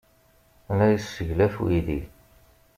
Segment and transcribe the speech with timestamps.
[0.77, 1.99] La yesseglaf uydi.